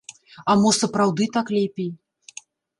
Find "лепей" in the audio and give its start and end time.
1.59-1.91